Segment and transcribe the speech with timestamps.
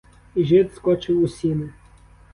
[0.35, 1.73] І жид скочив у сіни.